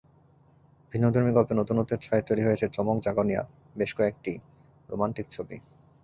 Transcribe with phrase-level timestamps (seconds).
[0.93, 3.41] ভিন্নধর্মী গল্পে নতুনত্বের ছোঁয়ায় তৈরি হয়েছে চমক জাগানিয়া
[3.77, 4.33] বেশ কয়েকটি
[4.89, 5.57] রোমান্টিক ছবি।